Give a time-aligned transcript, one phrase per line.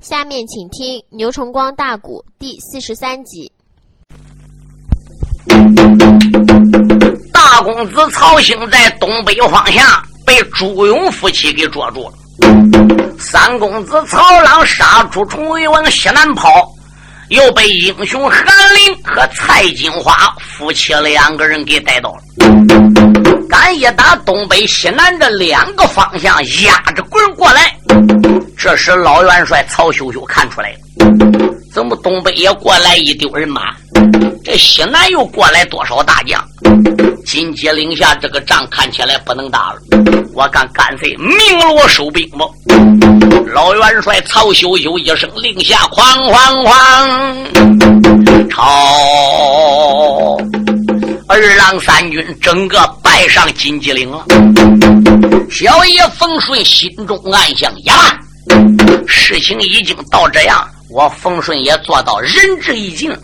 [0.00, 3.50] 下面请听牛崇光大鼓第四十三集。
[7.32, 9.84] 大公子曹兴在东北方向
[10.24, 12.12] 被朱勇夫妻给捉住了。
[13.18, 16.48] 三公子曹朗杀出重围往西南跑，
[17.30, 18.46] 又被英雄韩
[18.76, 22.22] 林和蔡金花夫妻两个人给逮到了。
[23.48, 27.76] 敢一打东北西南这两个方向压着滚过来。
[28.56, 30.78] 这时老元帅曹秀秀看出来了，
[31.72, 33.74] 怎么东北也过来一丢人马？
[34.44, 36.42] 这西南又过来多少大将？
[37.24, 39.80] 金鸡岭下这个仗看起来不能打了，
[40.34, 41.36] 我看干脆鸣
[41.68, 42.46] 锣收兵吧。
[43.52, 50.36] 老元帅曹秀秀一声令下，哐哐哐，朝
[51.30, 54.24] 二郎三军整个败上金鸡岭了。
[55.50, 58.18] 小爷冯顺心中暗想：呀，
[59.06, 62.32] 事情已经到这样，我冯顺也做到仁
[62.62, 63.14] 至义尽。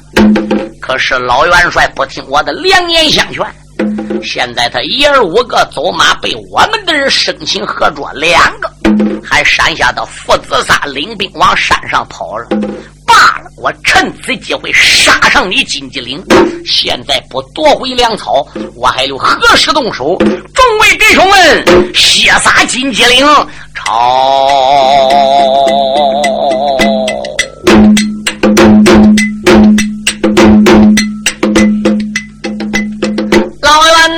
[0.83, 3.43] 可是老元帅不听我的良言相劝，
[4.23, 8.71] 现在他一儿五个走马被我们的人生擒活捉两个，
[9.23, 12.49] 还山下的父子仨领兵往山上跑了。
[13.07, 16.25] 罢了，我趁此机会杀上你金鸡岭。
[16.65, 20.17] 现在不夺回粮草，我还有何时动手？
[20.55, 23.27] 众位弟兄们，血洒金鸡岭，
[23.75, 24.49] 朝！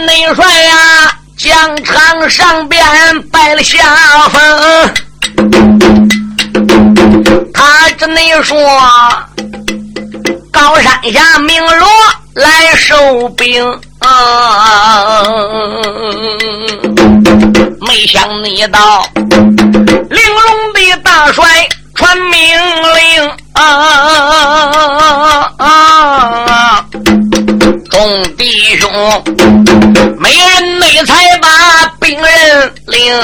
[0.06, 2.80] 内帅呀，疆场上边
[3.32, 3.82] 败了下
[4.28, 4.94] 风。
[7.52, 8.56] 他这内说，
[10.52, 11.88] 高山下鸣锣
[12.34, 15.24] 来收兵啊。
[17.80, 19.26] 没想你到，玲
[20.10, 22.56] 珑的大帅传命
[22.94, 23.62] 令啊。
[25.58, 26.84] 啊！
[27.90, 28.90] 众弟兄，
[30.18, 31.48] 没人内才把
[32.00, 33.14] 病人领，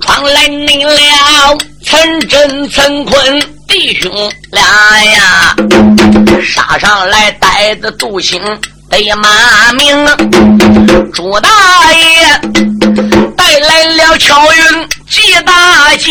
[0.00, 4.10] 传来你了，陈真、陈坤弟兄
[4.50, 4.62] 俩
[5.04, 5.54] 呀，
[6.42, 8.40] 杀上来带着杜兴
[8.88, 10.06] 得马名，
[11.12, 11.48] 朱大
[11.92, 12.40] 爷
[13.36, 16.10] 带来了巧云季大姐。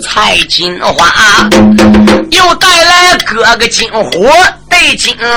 [0.00, 1.06] 蔡金花
[2.30, 4.28] 又带来哥哥金虎
[4.70, 5.28] 对金龙，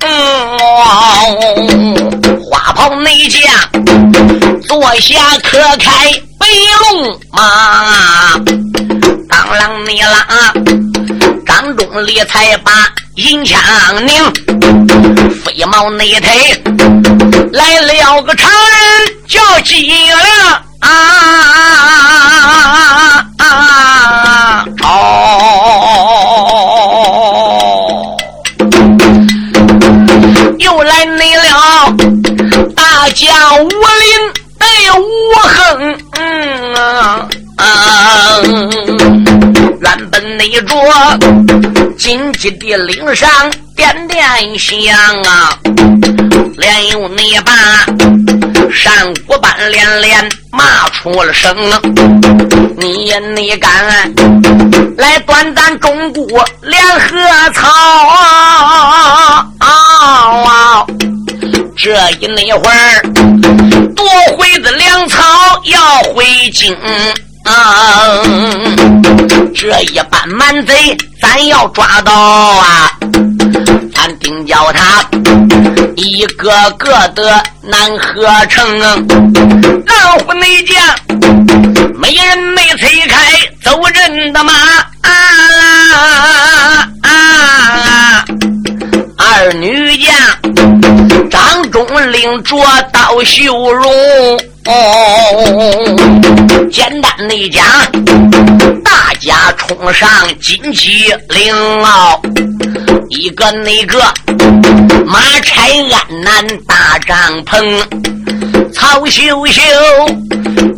[0.00, 0.08] 嗯
[2.42, 3.40] 花袍内将
[4.66, 6.46] 坐下可开白
[6.92, 8.38] 龙马，
[9.28, 10.06] 当啷你啷，
[11.46, 12.72] 张忠立才把
[13.14, 13.60] 银枪
[14.06, 14.32] 拧，
[15.44, 16.62] 飞毛内腿
[17.52, 18.76] 来了个常人
[19.26, 20.18] 叫金亮。
[20.80, 20.88] 啊
[23.38, 24.64] 啊啊！
[24.82, 24.86] 哦，
[30.58, 31.50] 又来你了，
[32.76, 33.26] 大将
[33.64, 33.74] 武林
[34.58, 35.02] 被武
[35.42, 37.28] 横，嗯啊，
[40.10, 41.18] 本那着
[41.96, 43.28] 金鸡的岭上
[43.76, 45.58] 点点香啊，
[46.56, 47.52] 连有你把
[48.72, 50.28] 山谷般连连。
[50.50, 51.54] 骂出了声，
[52.78, 53.70] 你也你敢
[54.96, 56.26] 来断咱中国
[56.62, 57.16] 联合
[57.52, 57.68] 草
[59.58, 60.84] 啊！
[61.76, 63.02] 这一那会儿
[63.94, 64.04] 夺
[64.36, 65.22] 回的粮草
[65.64, 66.76] 要回京！
[69.54, 72.90] 这一班蛮贼咱要抓到啊！
[73.94, 75.04] 咱定叫他
[75.96, 78.78] 一个个的难合成，
[79.86, 80.76] 老虎内将
[81.94, 86.88] 没人没催开走人的马啊啊！
[91.70, 92.56] 中领着
[92.92, 93.92] 刀秀容，
[96.70, 97.64] 简单的讲，
[98.82, 100.08] 大家冲上
[100.40, 102.20] 金鸡岭哦。
[103.10, 103.98] 一个那个
[105.06, 107.82] 马拆安南大帐篷，
[108.72, 109.62] 曹秀秀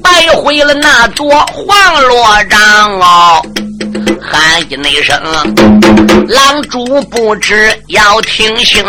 [0.03, 3.43] 败回了那座黄罗帐哦，
[4.21, 5.21] 喊一那声，
[6.29, 8.85] 狼主不知要听清，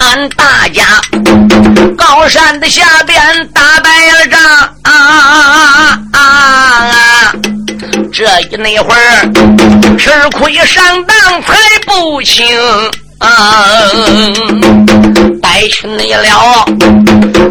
[0.00, 1.00] 俺大家
[1.96, 4.40] 高山的下边打败了仗
[4.82, 7.32] 啊啊啊！
[8.12, 11.56] 这一那会儿，吃亏上当才
[11.86, 12.46] 不轻。
[15.40, 16.66] 带去你了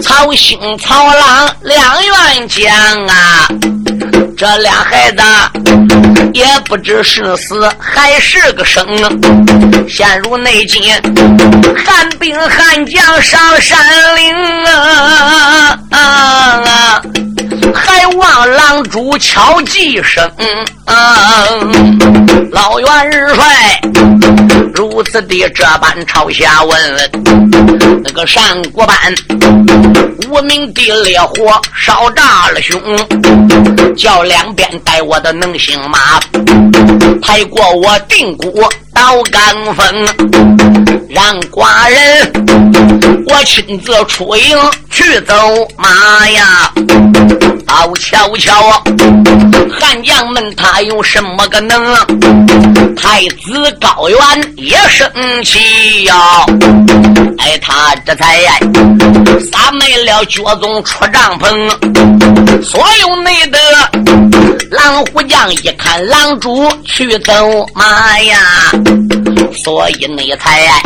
[0.02, 2.74] 曹兴、曹郎两员将
[3.08, 3.48] 啊，
[4.38, 5.24] 这俩孩子
[6.34, 8.86] 也不知是死还是个生，
[9.88, 10.82] 陷入内境，
[11.86, 13.78] 汉兵汉将上山
[14.16, 17.02] 岭啊，啊
[17.74, 20.30] 还望狼主敲几声
[20.86, 21.48] 啊。
[22.52, 22.88] 老元
[23.36, 23.82] 帅
[24.94, 27.12] 如此的这般朝下问，
[28.04, 28.96] 那个上国班
[30.30, 32.80] 无名的烈火烧炸了胸，
[33.98, 35.98] 叫两边带我的能行吗，
[37.24, 38.62] 抬过我定谷
[38.94, 40.06] 到岗峰，
[41.10, 42.63] 让寡人
[43.26, 44.58] 我亲自出营
[44.90, 45.34] 去走
[45.78, 46.72] 马呀。
[47.66, 48.84] 好瞧瞧，
[49.72, 51.96] 汉将们他有什么个能？
[52.96, 54.18] 太子高远
[54.58, 55.10] 也生
[55.44, 56.16] 气呀！
[57.40, 58.54] 哎，他这才呀
[59.52, 63.60] 撒没了脚宗出帐篷，所有内的
[64.70, 67.34] 狼虎将一看狼主去走
[67.74, 68.38] 马呀，
[69.52, 70.82] 所以内才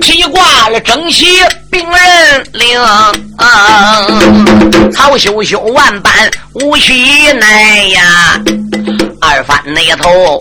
[0.00, 1.26] 披挂了整齐。
[1.68, 2.80] 兵人领，
[4.92, 6.10] 曹秀秀万般
[6.54, 8.40] 无喜奈呀。
[9.20, 10.38] 二番那头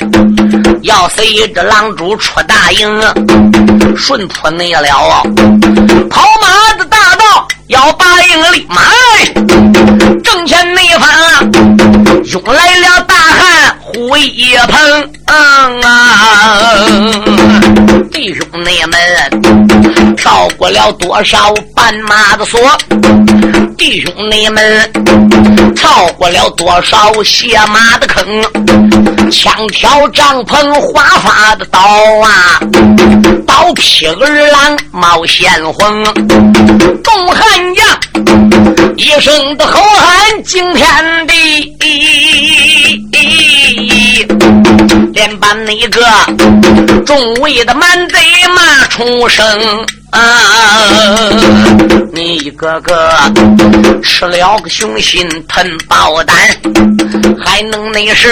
[0.83, 3.01] 要随着狼主出大营，
[3.97, 5.23] 顺坡内了，
[6.09, 8.81] 跑马的大道要把营立马
[10.23, 11.09] 正前内方
[12.23, 13.24] 涌来了大
[13.95, 15.69] 汉胡一鹏啊，
[18.11, 22.59] 弟兄们跳过了多少斑马的锁，
[23.77, 24.13] 弟兄
[24.51, 24.91] 们
[25.75, 28.25] 跳过了多少血马的坑，
[29.31, 32.59] 枪挑帐篷花发的刀啊，
[33.47, 36.03] 刀劈儿郎冒鲜红，
[37.01, 37.87] 东汉将
[38.97, 43.04] 一声的吼喊惊天地。
[45.15, 46.05] 连把那个
[47.05, 48.19] 众位的满贼
[48.53, 49.45] 骂出声
[50.11, 50.19] 啊！
[52.11, 53.13] 你一个个
[54.03, 56.35] 吃了个雄心吞豹胆，
[57.39, 58.27] 还能那是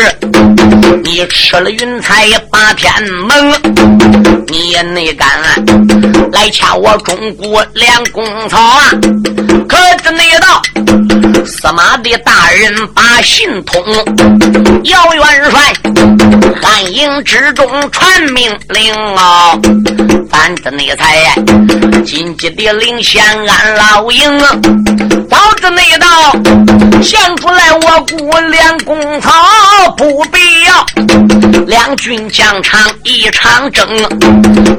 [1.05, 2.91] 你吃了云彩八天
[3.29, 3.53] 门，
[4.47, 5.25] 你也没敢
[6.33, 8.89] 来掐我中国两公曹啊！
[9.69, 10.61] 可知那道
[11.45, 13.83] 司马的大人把信通，
[14.83, 15.73] 姚元帅。
[16.63, 19.57] 暗营之中传命令啊，
[20.29, 21.33] 反正你才
[22.03, 24.39] 紧急的领先俺老营，
[25.29, 26.07] 导致那道
[27.01, 29.31] 现出来我姑两公曹，
[29.97, 30.85] 不必要
[31.67, 33.85] 两军疆场一场争。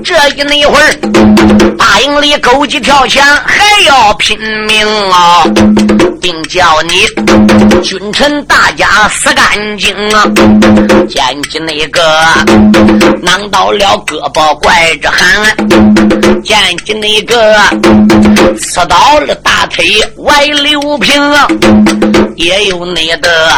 [0.02, 5.44] 这一那会儿，大营里狗急跳墙还要拼命啊，
[6.24, 7.04] 并叫你
[7.82, 10.24] 君臣大家死干净啊，
[11.06, 11.74] 见起那。
[11.88, 12.00] 个
[13.22, 15.54] 囊到了胳膊拐着喊，
[16.42, 17.54] 见起那个
[18.58, 21.22] 刺到了大腿歪溜平，
[22.36, 23.50] 也有那的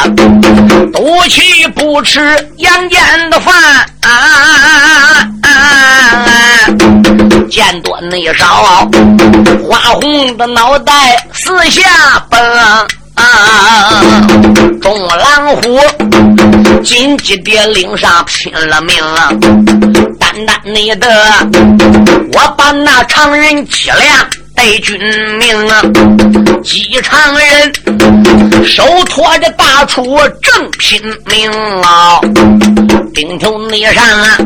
[0.93, 2.21] 赌气不吃
[2.57, 3.55] 杨戬的饭
[4.03, 5.31] 啊，
[7.49, 8.89] 见多内少
[9.69, 10.93] 花红的脑袋
[11.33, 11.83] 四下
[12.29, 12.41] 奔。
[13.17, 14.03] 啊！
[14.83, 15.81] 众狼虎
[16.85, 18.95] 紧急的领上拼了命，
[20.21, 21.09] 单单你的，
[22.35, 24.99] 我把那常人凄凉带军
[25.39, 25.83] 命啊！
[26.65, 27.73] 几常人
[28.67, 31.51] 手托着大杵正拼命
[31.83, 32.19] 啊！
[33.15, 34.37] 顶头那上啊，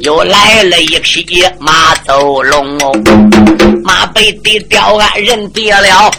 [0.00, 2.92] 又来了一匹马走龙哦，
[3.84, 6.10] 马背的吊鞍人跌了。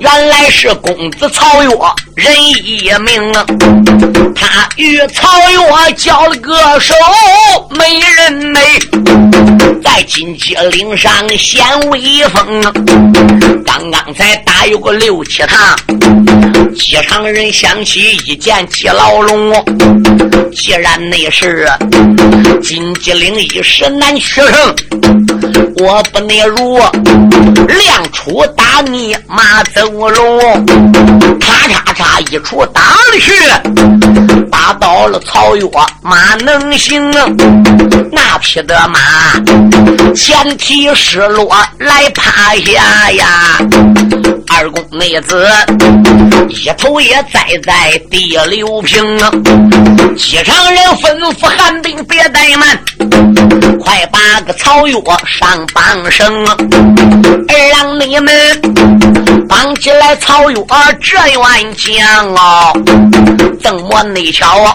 [0.00, 1.70] 原来是公子曹岳
[2.14, 3.32] 人一名，
[4.34, 6.94] 他与曹岳交了个手，
[7.70, 8.60] 没人没，
[9.84, 12.00] 在金鸡岭上显威
[12.30, 12.62] 风。
[13.66, 15.76] 刚刚才打有个六七趟，
[16.74, 19.52] 机场人想起一见鸡牢笼。
[20.52, 21.68] 既然那是
[22.62, 24.74] 金鸡岭一时难取胜，
[25.76, 26.78] 我不能如
[27.66, 30.66] 亮出打你马走龙，
[31.40, 33.32] 咔嚓嚓一出打了去，
[34.50, 35.62] 打倒了曹岳
[36.02, 37.10] 马能行，
[38.12, 38.98] 那匹的马
[40.14, 43.58] 前蹄失落来趴下呀。
[44.56, 45.48] 二公妹子
[46.48, 49.30] 一头也栽在第六平啊！
[50.16, 52.78] 机场人吩咐寒冰别怠慢，
[53.80, 56.56] 快把个草药上绑绳啊！
[57.48, 58.60] 儿郎你们
[59.48, 60.66] 绑起来草药
[61.00, 62.72] 这员将哦，
[63.62, 64.74] 怎么内巧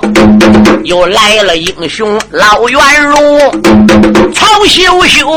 [0.83, 3.39] 又来了英雄老袁荣，
[4.33, 5.29] 曹秀秀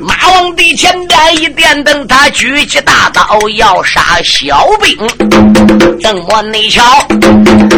[0.00, 4.96] 马王的前边一电灯，他举起大刀要杀小兵，
[6.02, 6.82] 怎么你瞧？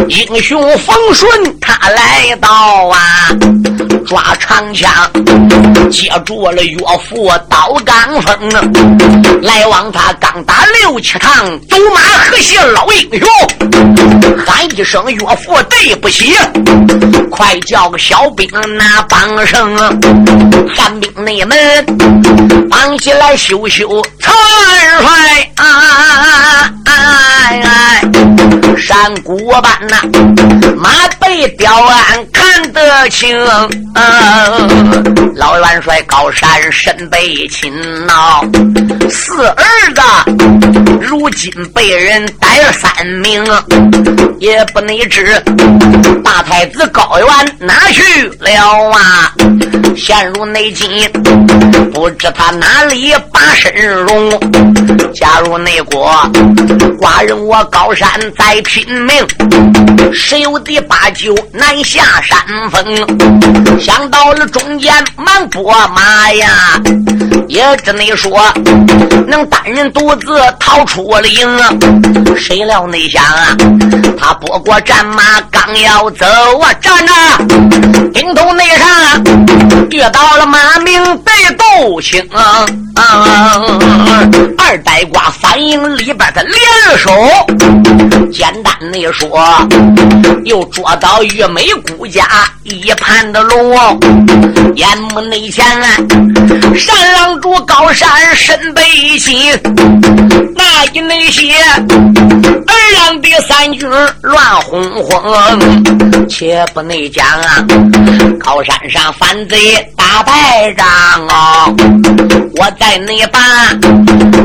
[0.09, 2.49] 英雄冯顺他来到
[2.89, 3.29] 啊，
[4.09, 4.91] 抓长枪
[5.91, 13.29] 接住了岳父刀刚锋，来往他刚打六七趟，走马河蟹老英雄，
[14.47, 16.35] 喊一声岳父对不起，
[17.31, 18.49] 快叫个小兵
[18.79, 19.77] 拿绑绳，
[20.75, 21.59] 寒兵内门
[22.71, 26.73] 绑起来羞羞曹二帅啊！
[28.79, 30.01] 山谷般呐，
[30.77, 30.89] 马
[31.39, 33.39] 背雕鞍看得清。
[35.37, 37.73] 老元帅高山身被擒
[38.07, 38.41] 呐，
[39.09, 39.65] 四儿
[39.95, 40.03] 子
[41.01, 43.45] 如今被人逮了三名，
[44.41, 45.41] 也不内知
[46.25, 49.33] 大太子高原哪去了啊？
[49.97, 51.09] 陷入内境，
[51.95, 54.29] 不知他哪里把身容。
[55.15, 56.13] 加入内国，
[57.01, 59.27] 寡人我高山在拼命，
[60.13, 62.39] 十有第八九难下山
[62.71, 63.81] 峰。
[63.81, 66.81] 想到了中间忙拨马呀，
[67.49, 68.53] 也只能说
[69.27, 71.49] 能单人独自逃出了营。
[72.37, 73.57] 谁料内想啊，
[74.19, 76.27] 他拨过战马刚要走
[76.61, 77.13] 啊，站着
[78.13, 78.89] 顶头内上
[79.91, 82.25] 遇到了马明被斗青。
[84.59, 87.11] 二呆瓜反应里边的联手，
[88.31, 89.41] 简单的说，
[90.45, 92.27] 又捉到玉梅姑家
[92.63, 93.75] 一盘的龙，
[94.77, 95.65] 眼目内前，
[96.77, 99.53] 山狼主高山身背心，
[100.55, 101.55] 那一内些
[103.47, 103.89] 三军
[104.23, 107.65] 乱哄哄，且不内讲啊，
[108.41, 110.87] 高山上反贼打败仗
[111.29, 111.67] 啊，
[112.57, 113.39] 我在内把。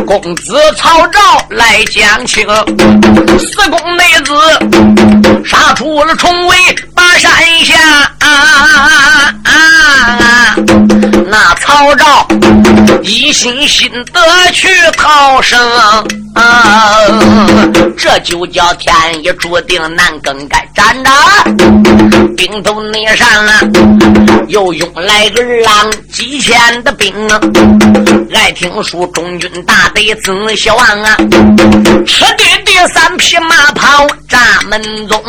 [0.05, 1.19] 公子曹昭
[1.49, 2.45] 来讲清，
[3.39, 4.33] 四公内子
[5.45, 6.55] 杀出了重围
[6.93, 7.31] 把山
[7.63, 7.75] 下
[8.19, 9.33] 啊。
[9.45, 10.55] 啊，
[11.27, 12.27] 那曹昭
[13.03, 14.21] 一心心得
[14.53, 14.67] 去
[14.97, 15.59] 逃生，
[17.97, 20.67] 这就叫天意注定难更改。
[20.73, 21.11] 站着，
[22.35, 23.59] 兵头内上啊，
[24.47, 27.39] 又拥来个狼几千的兵啊，
[28.33, 31.15] 爱听书中军大队曾小王啊，
[32.07, 35.21] 吃的第三匹马跑闸门中，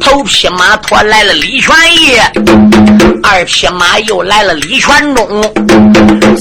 [0.00, 2.18] 头匹马驮来了李全义，
[3.22, 5.42] 二匹马又来了李全忠，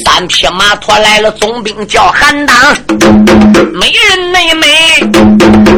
[0.04, 2.56] 三匹马驮来了总兵叫韩当，
[3.74, 4.68] 美人妹妹。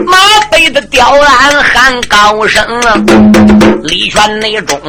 [0.05, 0.17] 马
[0.51, 2.63] 背的吊鞍喊高声，
[3.83, 4.79] 李全内中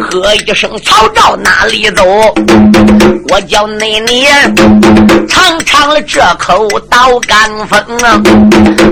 [0.00, 2.04] 喝一声曹昭哪里走？
[3.30, 4.54] 我叫那年
[5.28, 8.20] 尝尝了这口刀干风啊。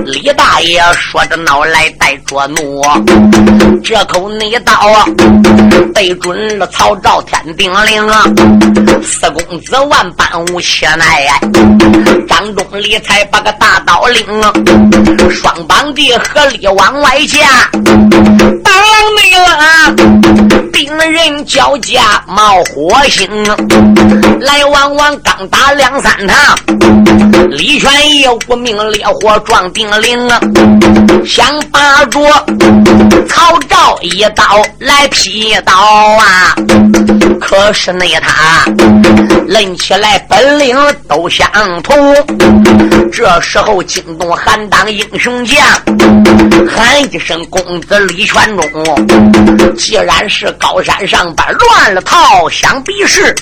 [0.05, 2.83] 李大爷说着闹来带着怒，
[3.83, 5.05] 这口内刀啊
[5.95, 8.25] 对准了曹昭天定令啊！
[9.03, 11.29] 四公公子万般无气奈，
[12.27, 14.27] 张忠礼才把个大刀领！
[15.31, 17.71] 双膀的合力往外架，
[18.63, 18.75] 当
[19.15, 19.95] 没了，
[20.73, 23.29] 兵人交加冒火星，
[24.41, 26.57] 来往往刚打两三趟，
[27.51, 30.29] 李全义无名烈火撞定铃，
[31.25, 32.21] 想把着
[33.29, 36.55] 曹昭一刀来劈刀啊，
[37.41, 38.65] 可是那他
[39.47, 40.77] 论起来本领
[41.09, 41.49] 都相
[41.83, 42.15] 同，
[43.13, 44.87] 这时候惊动韩当。
[44.87, 45.59] 英雄将，
[46.69, 49.75] 喊一声公子李全中。
[49.77, 53.35] 既然是高山上边乱了套，想必是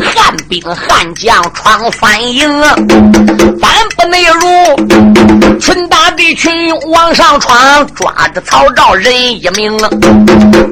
[0.00, 2.74] 汉兵汉将闯反营啊！
[3.60, 9.76] 反不内如群大的群勇往上闯，抓着曹昭人一名！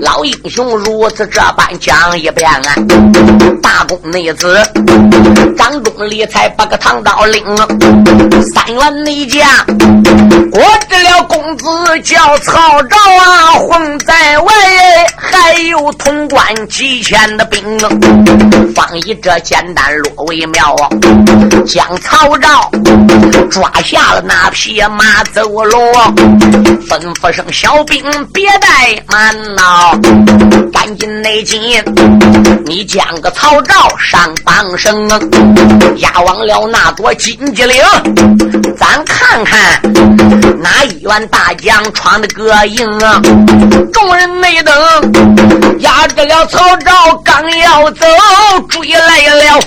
[0.00, 2.74] 老英雄如此这般讲一遍啊！
[3.62, 4.60] 大公内子
[5.56, 7.66] 张忠礼才把个唐刀领啊！
[8.54, 9.42] 三员内将。
[10.52, 11.64] 我这了公子
[12.02, 13.23] 叫曹昭啊，
[13.68, 14.52] 混在外，
[15.16, 17.60] 还有潼关几千的兵。
[18.74, 20.88] 方以这简单落为妙啊，
[21.66, 22.70] 将曹昭
[23.50, 25.76] 抓下了那匹马走路，
[26.88, 28.02] 吩咐声小兵
[28.32, 29.92] 别怠慢呐，
[30.72, 31.60] 赶紧内进，
[32.66, 35.08] 你将个曹昭上榜声，
[35.96, 37.82] 押往了那座金鸡岭，
[38.76, 39.80] 咱看看
[40.60, 43.20] 哪一员大将闯的个营啊！
[43.92, 44.74] 众人内等
[45.80, 48.06] 压着了曹昭，刚要走，
[48.68, 49.60] 追来了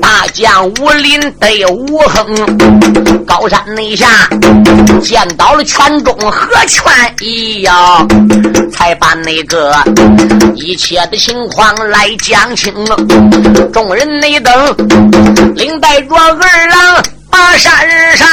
[0.00, 4.06] 大将武林得武亨，高山内下
[5.02, 8.06] 见到了全中和全一呀，
[8.72, 9.74] 才把那个
[10.54, 12.72] 一切的情况来讲清。
[13.72, 14.52] 众人内等
[15.54, 17.72] 领带着二郎把山
[18.16, 18.28] 上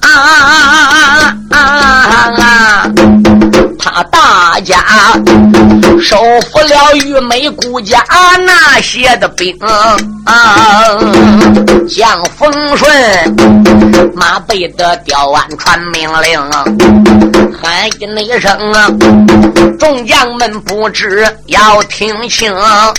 [0.00, 2.90] 啊啊啊！
[3.84, 4.82] 他大家
[6.00, 8.02] 收服了玉梅姑家
[8.46, 9.54] 那些的兵
[10.24, 10.88] 啊，
[11.86, 12.90] 将风顺
[14.14, 16.40] 马背的吊鞍传命令，
[17.52, 18.88] 喊一声啊！
[19.78, 22.90] 众将们不知要听清啊！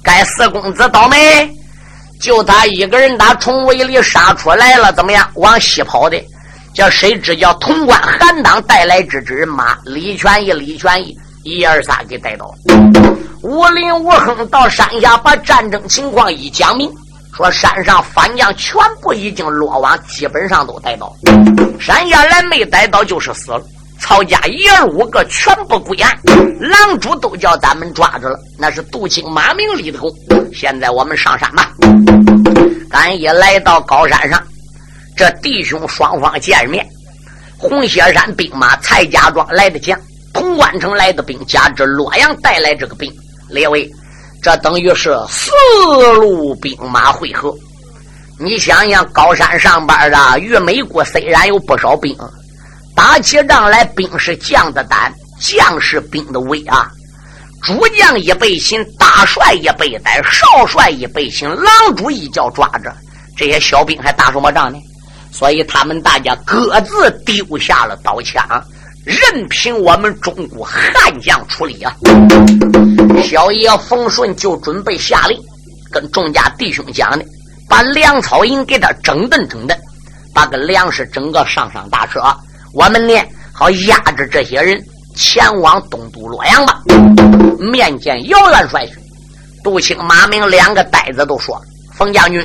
[0.00, 1.50] 该四公子倒霉，
[2.20, 5.28] 就他一个人打重围里杀出来了，怎么样？
[5.34, 6.16] 往西跑的。
[6.76, 12.54] 叫谁知叫潼关韩当带来这支人马，李全义、李全义一二三给带到。
[13.40, 16.92] 武林武亨到山下把战争情况一讲明，
[17.34, 21.10] 说山上反将全部已经落网，基本上都带到。
[21.80, 23.62] 山下来没带到就是死了。
[23.98, 26.14] 曹家一二五个全部归案，
[26.60, 30.10] 狼主都叫咱们抓着了，那是杜青、马明里头。
[30.52, 31.72] 现在我们上山吧。
[32.90, 34.38] 咱一来到高山上。
[35.16, 36.86] 这弟兄双方见面，
[37.56, 39.98] 红雪山兵马蔡家庄来的将，
[40.34, 43.10] 潼关城来的兵加之洛阳带来这个兵，
[43.48, 43.90] 列位，
[44.42, 45.50] 这等于是四
[46.16, 47.54] 路兵马汇合。
[48.38, 52.14] 你想想，高山上边的与美国虽然有不少兵，
[52.94, 56.90] 打起仗来兵是将的胆，将是兵的威啊！
[57.62, 62.94] 主将一被擒，大帅一被逮，少帅一被擒，狼主一脚抓着，
[63.34, 64.78] 这些小兵还打什么仗呢？
[65.36, 68.42] 所以他们大家各自丢下了刀枪，
[69.04, 71.94] 任凭我们中国悍将处理啊！
[73.22, 75.38] 小爷冯顺就准备下令，
[75.92, 77.24] 跟众家弟兄讲的，
[77.68, 79.78] 把粮草营给他整顿整顿，
[80.32, 82.22] 把个粮食整个上上大车，
[82.72, 83.14] 我们呢
[83.52, 84.82] 好压着这些人
[85.14, 86.80] 前往东都洛阳吧。
[87.58, 88.88] 面见姚元帅，
[89.62, 91.60] 杜青、马明两个呆子都说
[91.92, 92.42] ：“冯将军，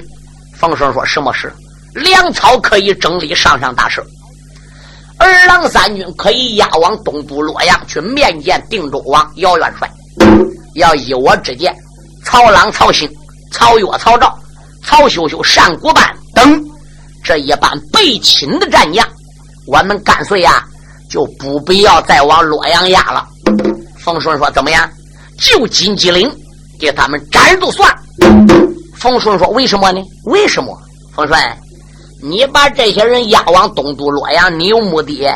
[0.58, 1.50] 冯顺说什么事？”
[1.94, 4.04] 粮草可以整理上上大事，
[5.18, 9.90] 二郎三军可以押往东都洛阳去面见定州王姚元帅。
[10.76, 11.76] 要依我之见，
[12.24, 13.10] 曹朗、曹兴、
[13.52, 14.34] 曹岳、曹昭、
[14.84, 16.64] 曹秀秀、单古班等
[17.24, 19.06] 这一班被擒的战将，
[19.68, 20.64] 我们干脆呀
[21.10, 23.28] 就不必要再往洛阳押了。
[24.00, 24.90] 冯顺说：“怎么样？
[25.38, 26.32] 就金鸡岭
[26.80, 27.94] 给他们斩就算。”
[28.98, 30.02] 冯顺说：“为什么呢？
[30.26, 30.76] 为什么？”
[31.14, 31.38] 冯顺。
[32.24, 35.28] 你把这些人押往东都洛阳，你有目的？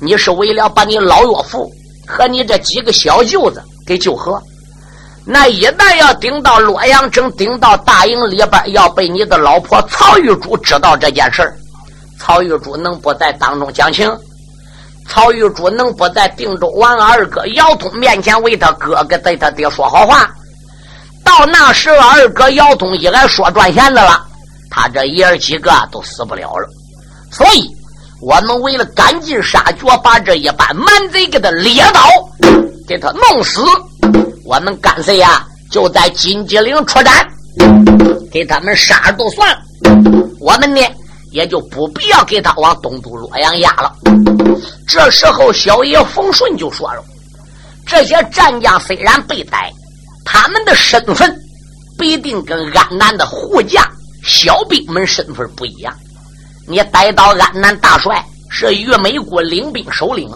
[0.00, 1.70] 你是为了把你老岳父
[2.06, 4.40] 和你这几个小舅子给救活？
[5.24, 11.52] 那一旦要顶到洛阳城，顶到大营里边，要被你的老婆曹玉珠知道这件事
[12.20, 14.08] 曹玉珠能不在当中讲情？
[15.08, 20.30] 曹玉珠能不在定州王二哥姚通面前为他哥哥对他爹说好话？
[21.24, 24.24] 到那时，二哥姚通一来说赚钱的了。
[24.70, 26.68] 他这爷儿几个都死不了了，
[27.30, 27.68] 所以
[28.20, 32.00] 我们为了赶尽杀绝，把这一班蛮贼给他猎倒，
[32.86, 33.62] 给他弄死。
[34.44, 37.26] 我们干脆呀，就在金鸡岭出战，
[38.30, 39.58] 给他们杀都算了。
[40.40, 40.80] 我们呢，
[41.32, 43.92] 也就不必要给他往东都洛阳押了。
[44.86, 47.02] 这时候，小爷冯顺就说了
[47.84, 49.72] ：“这些战将虽然被逮，
[50.24, 51.36] 他们的身份
[51.98, 53.84] 必定跟安南的护将。”
[54.26, 55.94] 小兵们身份不一样，
[56.66, 60.28] 你逮到安南大帅是岳美国领兵首领，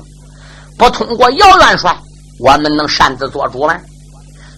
[0.79, 1.95] 不通过姚元帅，
[2.39, 3.77] 我们能擅自做主吗？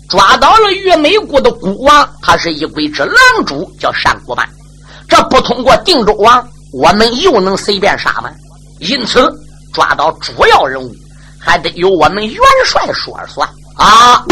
[0.09, 4.47] 抓到了岳美国的孤王，他是一鬼之狼主，叫单国班，
[5.09, 8.31] 这不通过定州王，我们又能随便杀吗？
[8.81, 9.27] 因此，
[9.73, 10.95] 抓到主要人物，
[11.41, 14.23] 还得由我们元帅说了算啊！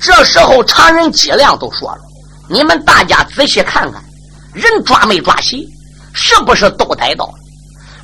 [0.00, 2.00] 这时候，常人脊梁都说了，
[2.48, 4.02] 你们大家仔细看看。
[4.52, 5.68] 人抓没抓齐？
[6.12, 7.34] 是不是都逮到了？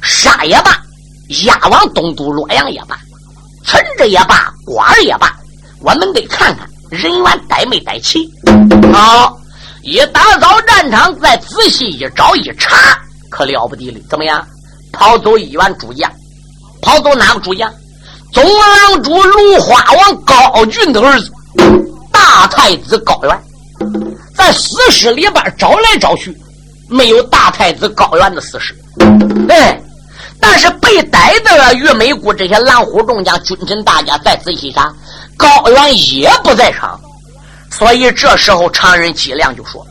[0.02, 0.80] 杀也罢，
[1.44, 2.96] 押往东都洛阳也罢，
[3.64, 5.34] 村子也罢，官儿也罢，
[5.80, 8.30] 我们得看看人员逮没逮齐。
[8.92, 9.36] 好，
[9.82, 12.96] 一打扫战场，再仔细一找一查，
[13.30, 14.00] 可了不得了！
[14.08, 14.46] 怎么样？
[14.92, 16.10] 跑走一员主将，
[16.80, 17.68] 跑走哪个主将？
[18.32, 21.32] 总郎主卢花王高俊的儿子，
[22.12, 23.42] 大太子高原。
[24.36, 26.36] 在死尸里边找来找去，
[26.88, 28.74] 没有大太子高原的死尸。
[29.48, 29.80] 哎，
[30.40, 34.94] 但是被逮的玉美姑这些狼虎众将、君臣大家，再仔细查，
[35.36, 37.00] 高原也不在场。
[37.70, 39.84] 所以这时候，常人计量就说：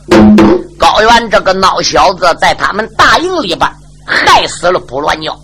[0.78, 3.70] 高原这个孬小子，在他们大营里边
[4.06, 5.38] 害死了卜乱鸟，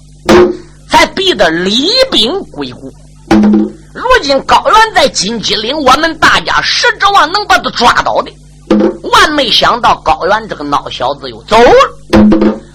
[0.90, 2.92] 才逼得李兵归故。
[3.94, 8.32] 如今高原在金鸡岭，我们大家实指望能把他抓到的。
[9.02, 11.72] 万没想到高原这个孬小子又走了。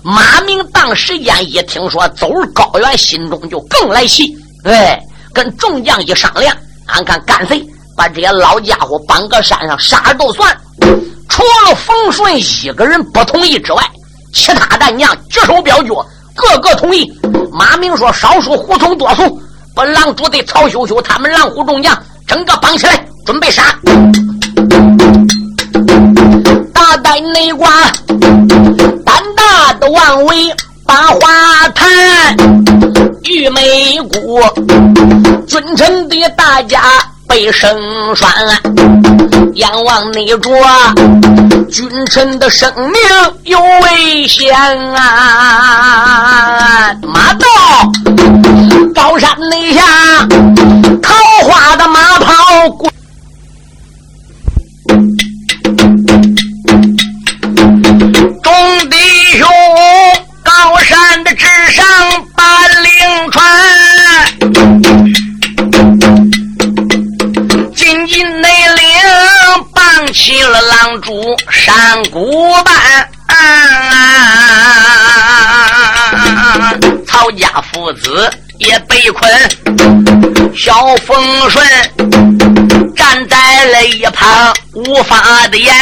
[0.03, 4.35] 马明当时间一听说走了，高原心中就更来气。
[4.63, 4.99] 哎，
[5.33, 6.55] 跟众将一商量，
[6.85, 7.61] 俺看干脆
[7.95, 10.55] 把这些老家伙绑个山上杀了都算。
[11.27, 13.83] 除了冯顺一个人不同意之外，
[14.33, 15.89] 其他战将举手表决，
[16.35, 17.11] 个个同意。
[17.51, 19.41] 马明说：“少数服从多数，
[19.75, 23.63] 把狼主的曹秀秀他们狼虎众将整个绑起来，准备杀。”
[27.21, 27.71] 内关，
[29.05, 30.53] 胆大的王伟
[30.85, 31.87] 把话谈，
[33.23, 34.39] 玉梅姑，
[35.47, 36.81] 君臣的大家
[37.27, 37.69] 被生
[38.15, 38.29] 栓，
[39.53, 40.49] 阎王内着，
[41.71, 42.93] 君臣的生命
[43.43, 44.55] 有危险
[44.95, 46.91] 啊！
[47.01, 47.45] 马到
[48.95, 49.81] 高山内下，
[77.27, 79.29] 曹家父子也被困。
[80.55, 81.67] 小风顺
[82.95, 85.75] 站在了一旁，无法的言。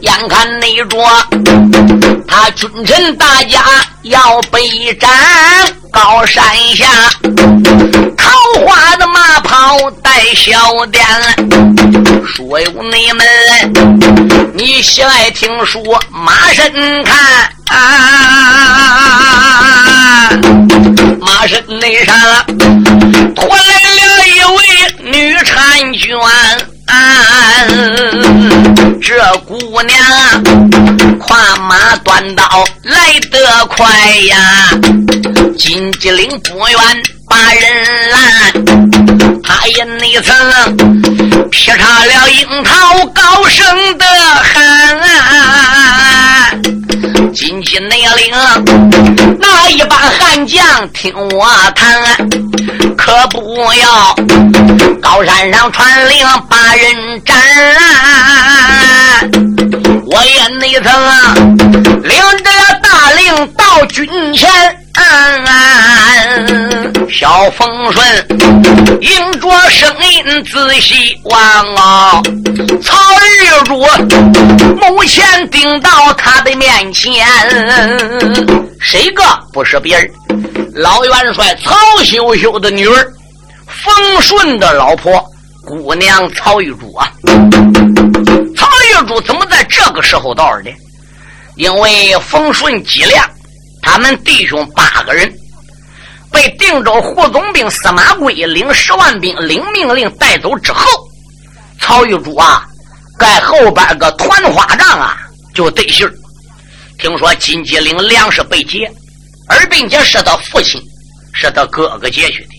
[0.00, 0.98] 眼看那着
[2.26, 3.62] 他君臣大家
[4.02, 5.10] 要被斩，
[5.90, 6.42] 高山
[6.76, 6.86] 下
[8.16, 8.30] 桃
[8.64, 11.04] 花的马跑带小店。
[12.24, 13.26] 说有你们，
[14.54, 16.72] 你喜爱听书，马身
[17.04, 17.18] 看
[17.66, 17.78] 啊，
[21.20, 22.16] 马身内上
[23.34, 24.58] 驮来了一位
[25.10, 26.08] 女婵娟。
[29.02, 29.98] 这姑娘
[31.18, 32.42] 跨马端刀
[32.82, 33.88] 来得快
[34.28, 34.70] 呀，
[35.58, 36.78] 金鸡岭不远
[37.28, 37.62] 把人
[38.10, 38.20] 拦，
[39.42, 40.30] 他也内曾
[41.50, 44.04] 劈叉了樱桃高声的
[44.42, 44.98] 喊，
[47.32, 48.34] 金鸡内领
[49.38, 52.02] 那一帮悍将听我谈，
[52.96, 54.14] 可不要
[55.00, 57.36] 高山上传令把人斩。
[60.06, 60.92] 我也内曾
[62.02, 62.50] 领着
[63.90, 64.48] 军前，
[67.10, 68.26] 小风顺
[69.00, 72.22] 迎着声音仔细望啊，
[72.82, 73.76] 曹玉珠
[74.76, 77.26] 目前顶到他的面前，
[78.80, 79.22] 谁个
[79.52, 80.08] 不是别人？
[80.74, 81.74] 老元帅曹
[82.04, 83.12] 秀秀的女儿，
[83.66, 85.22] 风顺的老婆
[85.66, 87.10] 姑娘曹玉珠啊。
[88.56, 90.70] 曹玉珠怎么在这个时候到的？
[91.56, 93.28] 因为风顺、吉良
[93.82, 95.32] 他们弟兄八个人
[96.30, 100.86] 被定州胡总兵司马贵领十万兵领命令带走之后，
[101.80, 102.64] 曹玉珠啊，
[103.18, 105.16] 在后边个团花帐啊
[105.54, 106.08] 就得信
[106.98, 108.90] 听说金鸡岭粮食被劫，
[109.48, 110.80] 而并且是他父亲，
[111.32, 112.50] 是他哥哥劫去的，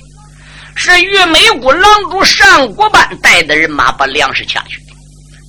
[0.75, 4.93] 是玉美姑狼主上国班带的人马把粮食抢去的。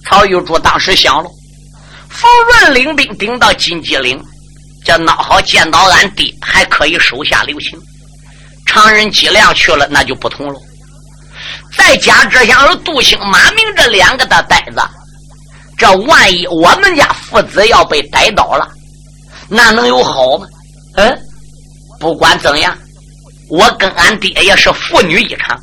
[0.04, 1.30] 曹玉珠当时想了，
[2.08, 4.22] 冯润领兵顶到金鸡岭，
[4.92, 7.80] 这孬好见到俺爹还可以手下留情。
[8.66, 10.60] 常人姬亮去了，那就不同了。
[11.74, 14.82] 再加之像是杜兴、马明这两个的呆子，
[15.78, 18.68] 这万一我们家父子要被逮到了，
[19.48, 20.46] 那能有好吗？
[20.96, 21.18] 嗯，
[21.98, 22.76] 不管怎样，
[23.48, 25.58] 我跟俺爹也是父女一场，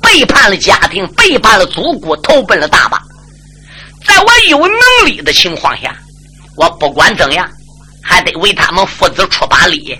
[0.00, 2.98] 背叛了家庭，背叛了祖国，投奔了大把。
[4.06, 5.94] 在我有能力的情况下，
[6.56, 7.46] 我不管怎样，
[8.02, 9.96] 还得为他们父子出把力。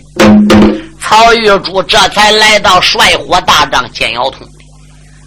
[1.00, 4.46] 曹玉珠这才来到帅火大帐见姚通，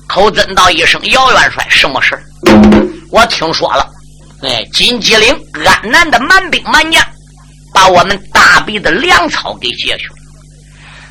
[0.08, 2.18] 口尊道一声：“姚元帅，什么事
[3.12, 3.88] 我听说了，
[4.42, 5.36] 哎，金鸡岭
[5.66, 7.04] 安南的满兵满将，
[7.74, 10.16] 把我们大鼻的粮草给劫去了。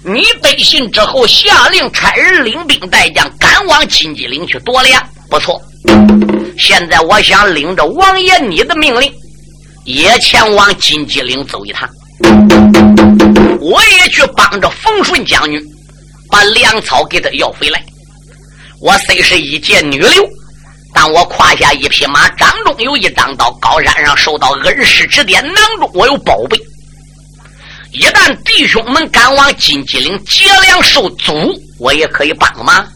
[0.03, 5.03] 你背信之后，下令差人领兵带将赶往金鸡岭去夺粮。
[5.31, 5.61] 不错，
[6.59, 9.13] 现在我想领着王爷你的命令，
[9.85, 11.89] 也前往金鸡岭走一趟。
[13.61, 15.61] 我也去帮着冯顺将军，
[16.31, 17.83] 把粮草给他要回来。
[18.81, 20.11] 我虽是一介女流，
[20.93, 26.59] 但我胯下一匹马，掌中有一张刀，高山上受到恩师指点，囊中我有宝贝。
[27.93, 31.33] 一旦弟兄们赶往金鸡岭劫粮受阻，
[31.79, 32.87] 我也可以帮忙。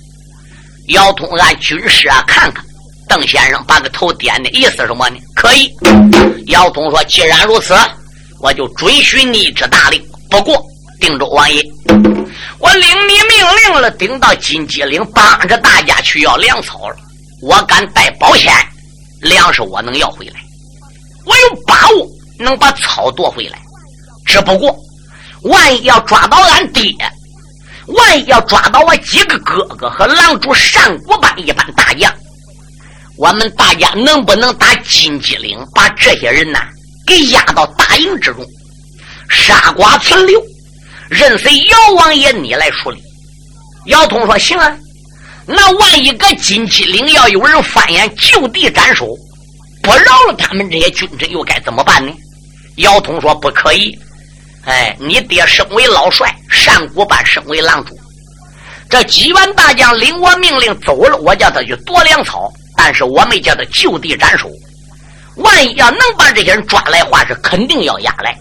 [0.88, 2.64] 姚通按军师啊，看看。
[3.09, 5.16] 邓先生把个头点的意思什么呢？
[5.35, 5.73] 可以。
[6.47, 7.75] 姚通说：“既然如此，
[8.40, 10.03] 我就准许你之大令。
[10.31, 10.62] 不过，
[11.01, 11.62] 定州王爷。”
[12.61, 16.97] 我领你命令了，顶到金鸡岭，帮着大家去要粮草了。
[17.40, 18.53] 我敢带保险，
[19.21, 20.40] 粮食我能要回来，
[21.25, 22.07] 我有把握
[22.38, 23.59] 能把草夺回来。
[24.27, 24.77] 只不过，
[25.42, 26.92] 万一要抓到俺爹，
[27.87, 32.12] 万一要抓到我几个哥哥和狼主单国班一般大将，
[33.18, 36.61] 我们大家能不能打金鸡岭，把这些人呢
[37.07, 38.46] 给押到大营之中，
[39.28, 40.40] 杀剐存留？
[41.11, 43.02] 任随姚王爷你来处理。
[43.87, 44.76] 姚通说：“行啊，
[45.46, 49.07] 那万一个金鸡岭要有人翻眼，就地斩首，
[49.83, 52.12] 不饶了他们这些军臣，又该怎么办呢？”
[52.76, 53.98] 姚通说：“不可以。
[54.64, 56.33] 哎，你爹身为老帅，
[56.66, 57.98] 单国班身为郎主，
[58.90, 64.48] 这几员大将领我命令走了，我叫他去夺粮草，但是我没叫他就地斩首。
[65.37, 68.37] 万一要能把这些人抓来话，是肯定要押来。”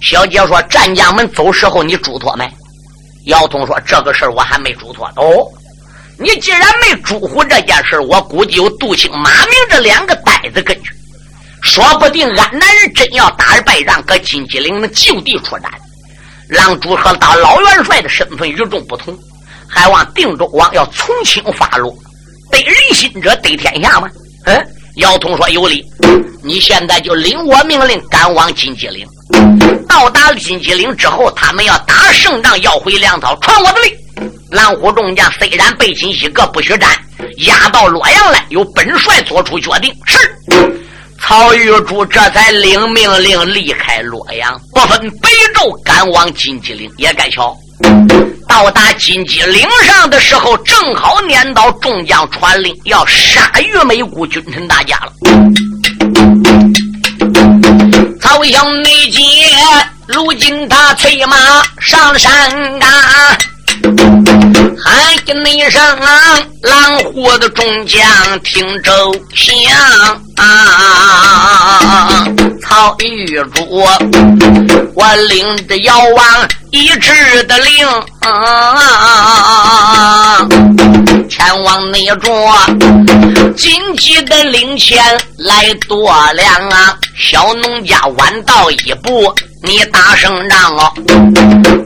[0.00, 2.48] 小姐说：“战将们走时候，你嘱托没？”
[3.26, 5.46] 姚通说：“这个事儿我还没嘱托。”哦，
[6.18, 10.90] 你既然没嘱咐这件事我估计有杜兴、马明这两个呆子跟去，
[11.62, 15.70] 说不定安南人真要打败仗，搁金鸡岭能就地出战。
[16.48, 19.16] 狼主和大老元帅的身份与众不同，
[19.74, 21.90] 还望定州王要从轻发落，
[22.50, 24.08] 得人心者得天下吗？
[24.44, 25.82] 嗯，姚通说：“有理，
[26.44, 29.06] 你现在就领我命令，赶往金鸡岭。”
[29.88, 34.30] 到达金鸡岭之后，他们要打胜仗，要回粮草，传我的令。
[34.50, 36.90] 蓝虎众将虽然被金西阁不许战，
[37.38, 39.90] 押到洛阳来，由本帅做出决定。
[40.04, 40.18] 是，
[41.18, 46.90] 曹玉珠这才领命令离开洛阳，不分北昼，赶往金鸡岭。
[46.98, 47.56] 也该瞧，
[48.48, 55.12] 到达金鸡岭上的时候，正好撵到众将传令，要杀岳美姑君臣大家了。
[58.20, 59.24] 曹营内奸，
[60.06, 61.36] 如今他催马
[61.80, 62.88] 上山岗，
[64.84, 65.14] 喊
[65.46, 68.02] 一声啊，狼虎的众将
[68.40, 69.54] 听周响
[70.36, 72.26] 啊！
[72.60, 73.86] 曹玉珠，
[74.94, 77.86] 我领着妖王一致的令，
[81.28, 82.52] 前往那座
[83.56, 85.00] 紧急的领钱
[85.36, 86.96] 来夺粮啊！
[87.16, 90.92] 小农家晚到一步，你打胜仗哦，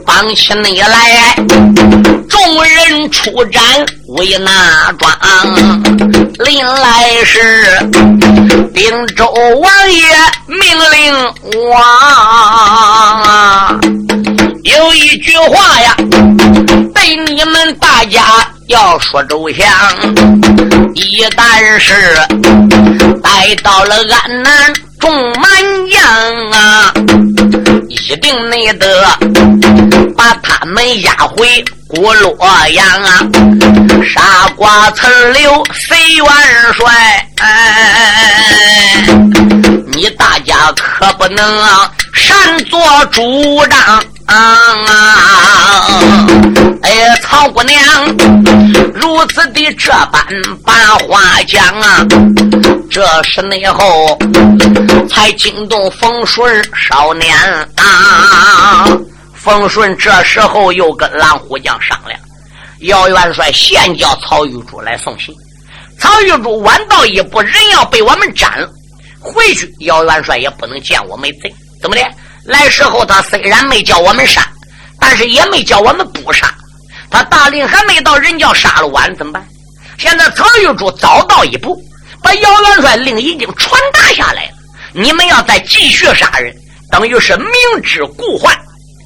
[0.05, 1.35] 绑起你来，
[2.29, 3.61] 众人出战
[4.07, 5.11] 为那庄，
[6.45, 7.39] 临来时，
[8.73, 9.25] 定州
[9.61, 10.03] 王爷
[10.47, 10.59] 命
[10.91, 11.15] 令
[11.55, 11.77] 我，
[14.63, 15.95] 有一句话呀，
[16.93, 18.21] 对你们大家
[18.67, 19.67] 要说周详，
[20.95, 21.93] 一旦是
[23.21, 24.73] 带到了安南。
[24.99, 25.47] 众满
[25.91, 26.03] 将
[26.51, 26.91] 啊，
[28.09, 29.03] 一定内得
[30.15, 32.37] 把他们押回古洛
[32.69, 33.19] 阳啊！
[34.13, 36.25] 傻瓜陈留谁元
[36.73, 39.03] 帅，哎，
[39.87, 42.79] 你大家可不能啊擅作
[43.11, 44.03] 主张。
[44.27, 44.35] 啊！
[46.81, 47.79] 哎，曹姑娘
[48.93, 50.21] 如此的这般
[50.65, 52.05] 把话讲啊，
[52.91, 54.19] 这是内后
[55.09, 57.33] 才惊动冯顺少年
[57.77, 58.85] 啊。
[59.33, 62.19] 冯顺这时候又跟狼虎将商量，
[62.81, 65.33] 姚元帅先叫曹玉珠来送信。
[65.97, 68.69] 曹玉珠晚到一步，人要被我们斩了，
[69.21, 72.01] 回去姚元帅也不能见我没贼，怎么的？
[72.45, 74.47] 来时候，他虽然没叫我们杀，
[74.99, 76.53] 但是也没叫我们不杀。
[77.09, 79.45] 他大令还没到，人叫杀了完怎么办？
[79.97, 81.77] 现在曹玉珠早到一步，
[82.21, 84.51] 把姚元帅令已经传达下来了。
[84.93, 86.53] 你们要再继续杀人，
[86.91, 88.57] 等于是明知故犯。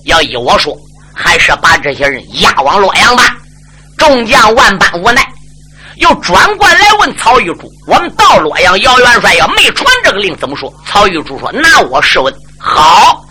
[0.06, 0.76] 要依我说，
[1.14, 3.36] 还是把这些人押往洛阳吧。
[3.98, 5.26] 众将万般无奈，
[5.98, 13.26] 又转过来问曹玉珠：“我们到洛阳，姚元帅要没传这个令，怎么说？”曹玉珠说：“那我试问。”好，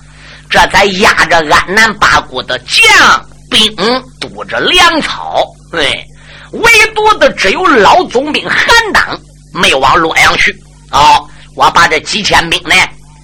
[0.51, 3.75] 这才压着安南八股的将兵，
[4.21, 5.47] 堵着粮草。
[5.71, 6.05] 对，
[6.51, 9.19] 唯独的只有老总兵韩当
[9.55, 10.53] 没往洛阳去。
[10.90, 12.75] 哦，我把这几千兵呢，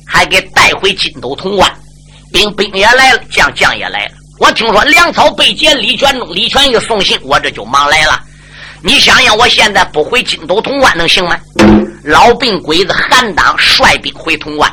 [0.06, 1.70] 还给带回金斗潼关。
[2.32, 4.12] 兵兵也来了，将将也来了。
[4.38, 8.20] 我听说粮草被劫，李全忠、李全义送信，我这就忙来了。
[8.80, 11.36] 你想想，我现在不回金斗潼关能行吗？
[12.04, 14.72] 老病鬼子韩当率兵回潼关。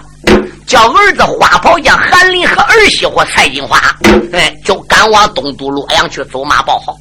[0.65, 3.79] 叫儿子花袍将韩林和儿媳妇蔡金花，
[4.31, 6.95] 哎，就赶往东都洛阳去走马报号。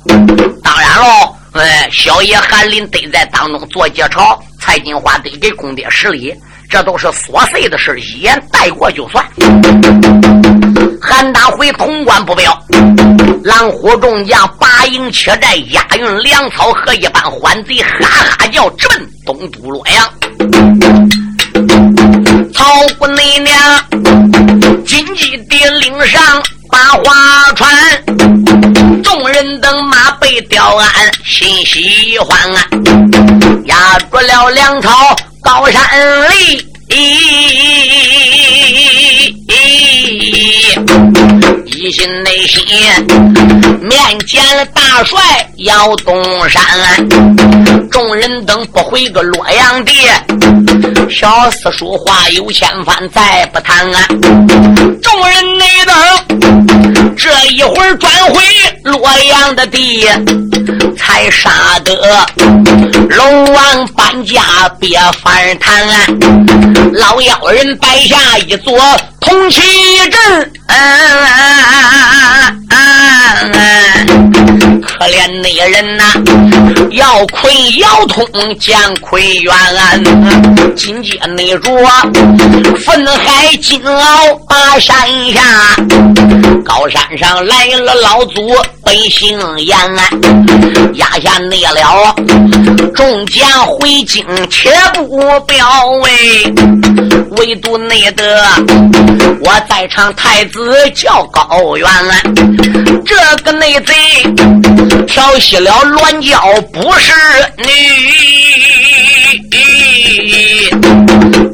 [0.62, 6.34] 当然喽，哎，小爷韩林得在当中做节操，蔡金花得给公爹施礼，
[6.68, 9.24] 这都是琐碎的事一言带过就算。
[11.00, 12.56] 韩大回潼关不表，
[13.44, 20.51] 狼虎众将八营切寨押运粮草和一班欢贼，哈哈叫直奔东都洛阳。
[25.14, 27.70] 急地领上把花船，
[29.02, 30.88] 众人等马被吊鞍，
[31.24, 32.66] 心喜欢啊！
[33.66, 35.82] 压住了粮草高山
[36.30, 36.66] 里，
[41.66, 42.64] 一心内心
[43.82, 45.20] 面见了大帅
[45.58, 46.64] 姚东山，
[47.90, 49.92] 众人等不回个洛阳地。
[51.10, 54.06] 小四说话有千番，再不谈啊！
[55.02, 58.42] 众人内等，这一会儿转回
[58.84, 60.06] 洛阳的地，
[60.96, 61.94] 才杀得
[63.10, 64.40] 龙王搬家
[64.80, 66.06] 别反谈啊！
[66.94, 68.78] 老妖人摆下一座
[69.20, 69.60] 铜旗
[70.10, 70.52] 阵。
[74.82, 76.04] 可怜那人呐，
[76.92, 78.24] 要困要通
[78.60, 79.54] 将亏冤，
[80.76, 81.70] 金阶内着
[82.84, 84.96] 愤海金鳌把山
[85.32, 85.42] 下，
[86.64, 88.54] 高山上来了老祖
[88.84, 89.76] 本姓严，
[90.94, 92.14] 压下内了
[92.94, 96.44] 众将回京且不表为，
[97.38, 98.24] 唯独内得
[99.40, 100.61] 我在场太子
[100.94, 101.88] 叫高远，
[103.04, 103.94] 这个内贼。
[105.06, 106.40] 调戏了乱娇
[106.72, 107.12] 不是
[107.58, 107.64] 女，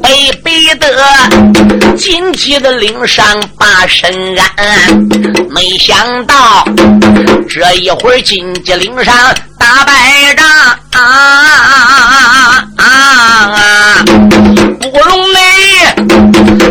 [0.01, 0.87] 被逼得
[1.97, 3.25] 紧急的领上
[3.57, 4.13] 把身
[4.55, 4.97] 安，
[5.49, 6.65] 没想到
[7.49, 9.13] 这一会儿紧急领上
[9.57, 10.47] 打败仗
[10.91, 11.01] 啊
[12.77, 13.55] 啊！
[13.55, 13.68] 不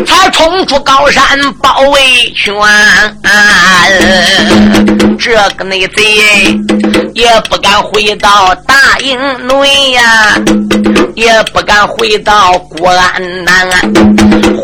[0.09, 1.23] 他冲出高山
[1.63, 2.55] 包围圈。
[5.19, 6.03] 这个内贼
[7.15, 10.37] 也不敢回到大营内呀，
[11.15, 13.69] 也不敢回到国安南。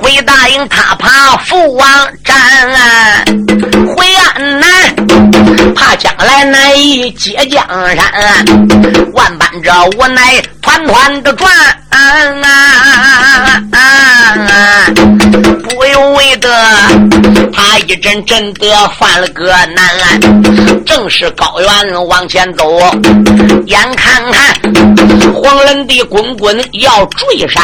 [0.00, 1.86] 回大营他怕父王
[2.24, 2.34] 斩，
[3.94, 4.83] 回安南
[5.74, 8.06] 怕将来难以接江山。
[9.12, 11.50] 万般这无奈，团团的转。
[11.90, 12.88] 啊啊啊
[13.20, 14.86] 啊啊啊
[16.24, 16.48] 为得，
[17.52, 18.66] 他一阵阵的
[18.98, 20.20] 犯了个难。
[20.86, 22.80] 正是高原往前走，
[23.66, 24.54] 眼看看
[25.34, 27.62] 黄人的滚滚要坠山，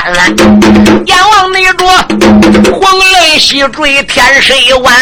[1.06, 1.86] 眼望那着
[2.72, 4.94] 黄雷西坠，天水湾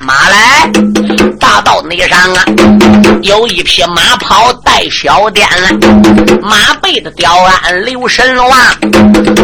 [0.00, 0.70] 马来
[1.38, 2.44] 大道那上啊，
[3.22, 5.46] 有一匹马跑带小颠，
[6.42, 8.50] 马背的雕鞍刘神王，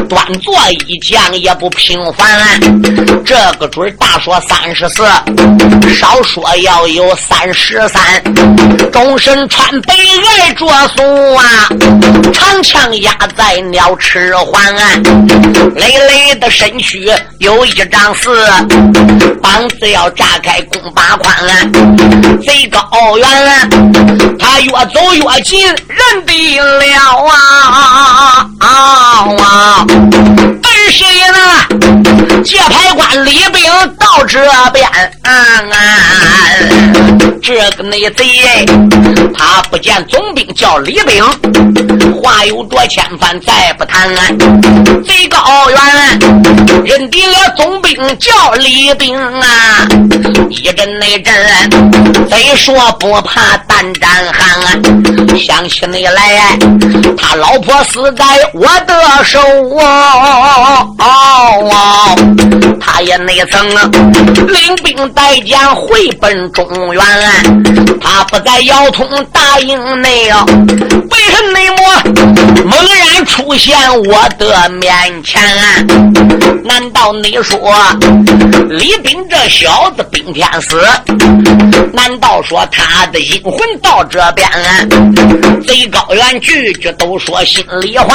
[0.08, 0.54] 端坐
[0.86, 2.60] 一将也不平凡。
[3.24, 5.04] 这个准大说三十四，
[5.92, 8.00] 少说要有三十三。
[8.92, 9.92] 终身穿北
[10.38, 10.66] 爱着
[10.96, 11.68] 素啊，
[12.32, 14.74] 长枪压在鸟翅环，
[15.74, 18.46] 累累的身躯有一丈四，
[19.42, 21.36] 膀子要炸开弓八宽，
[22.40, 23.28] 贼高远，
[24.38, 29.84] 他越走越近，认得了啊啊！
[30.62, 32.42] 本谁呢？
[32.44, 33.62] 界牌关李兵
[33.98, 34.40] 到这
[34.72, 34.86] 边，
[37.42, 38.24] 这个内贼。
[39.34, 41.24] 他不见总兵叫李兵，
[42.20, 44.08] 话有多千番，再不谈。
[45.04, 45.78] 贼高远，
[46.84, 49.86] 认定了总兵叫李兵啊！
[50.50, 51.32] 一阵那阵，
[52.28, 54.60] 贼说不怕胆战寒。
[54.64, 54.72] 啊
[55.38, 56.58] 想起你来，
[57.16, 59.40] 他老婆死在我的手
[60.98, 62.16] 哦，
[62.80, 63.64] 他也也曾
[64.48, 67.00] 领兵带将回奔中原，
[68.00, 68.36] 他不。
[68.40, 71.76] 在姚通大营内啊，为神内魔
[72.64, 72.84] 猛
[73.48, 74.92] 出现我的面
[75.24, 75.42] 前，
[76.64, 77.58] 难道你说
[78.68, 80.78] 李斌这小子冰天死？
[81.94, 84.46] 难道说他的阴魂到这边？
[85.66, 88.14] 贼高原句句都说心里话，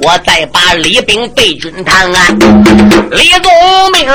[0.00, 2.08] 我再把李炳对军谈。
[3.10, 3.52] 李宗
[3.94, 4.06] 明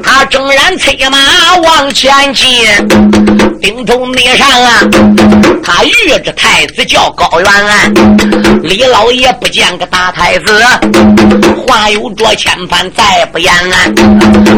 [0.00, 2.46] 他正然策马往前进，
[3.62, 4.80] 顶头内上啊，
[5.62, 7.94] 他遇着太子叫高原，
[8.60, 10.60] 李老爷不见个大太子，
[11.64, 13.54] 话有着千番再不言。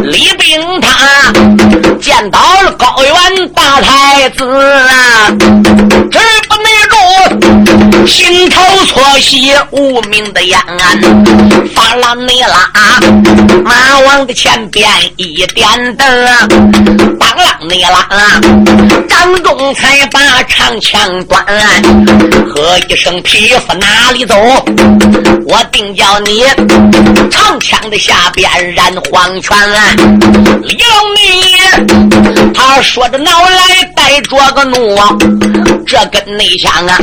[0.04, 1.30] 李炳他
[2.00, 5.28] 见到了高原大太子啊，
[6.10, 6.70] 直不内，
[8.06, 10.58] 心头错喜无名的烟，
[11.74, 12.70] 发拉内拉，
[13.64, 16.06] 马王的前边一点灯，
[17.18, 18.06] 当啷内拉，
[19.08, 21.44] 张仲才把长枪端，
[22.46, 24.34] 喝一声匹夫哪里走？
[25.46, 26.42] 我定叫你
[27.30, 29.56] 长枪的下边染黄泉。
[30.62, 34.96] 李老你，他说着恼来带着个怒，
[35.86, 36.93] 这根内枪啊，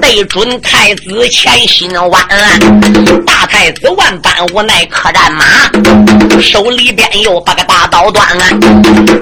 [0.00, 2.28] 对准太子前心弯。
[3.26, 5.44] 大太子万般无奈可战马，
[6.40, 8.26] 手里边又把个大刀端。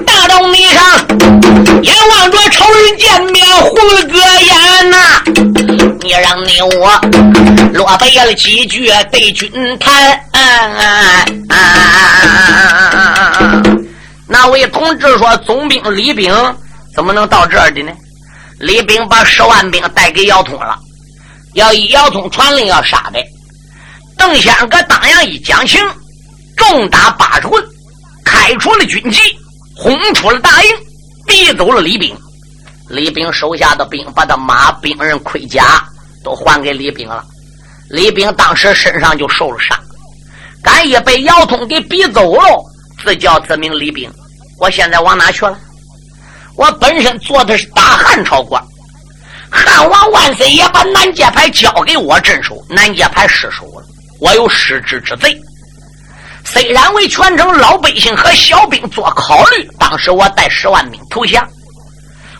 [0.05, 1.07] 大刀内上，
[1.81, 4.97] 眼望着仇人见面红了个眼呐！
[6.01, 6.99] 你让你我
[7.73, 9.49] 落背了几句对军
[9.79, 10.19] 谈。
[14.27, 16.33] 那位同志说：“总兵李炳
[16.95, 17.91] 怎么能到这儿的呢？”
[18.61, 20.77] 李炳把十万兵带给姚通了，
[21.55, 23.19] 要以姚通传令要杀的。
[24.15, 25.81] 邓先生搁当阳一讲情，
[26.55, 27.63] 重打八十棍，
[28.23, 29.19] 开除了军籍，
[29.75, 30.69] 轰出了大营，
[31.25, 32.15] 逼走了李炳。
[32.87, 35.83] 李炳手下的兵把他马、兵刃、盔甲
[36.23, 37.25] 都还给李炳了。
[37.89, 39.75] 李炳当时身上就受了伤，
[40.61, 42.63] 敢也被姚通给逼走了，
[43.03, 44.07] 自叫自名李炳。
[44.59, 45.57] 我现在往哪去了？
[46.61, 48.63] 我本身做的是大汉朝官，
[49.49, 53.83] 汉王万岁也把南界牌交给我镇守，南界牌失守了，
[54.19, 55.35] 我有失职之罪。
[56.45, 61.43] 虽然为全城老百姓和小兵做考虑，当时我带十万兵投降，